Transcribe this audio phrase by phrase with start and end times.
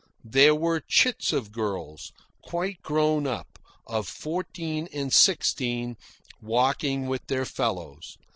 [0.25, 2.11] There were chits of girls,
[2.41, 5.95] quite grown up, of fourteen and sixteen,
[6.41, 8.17] walking with their fellows.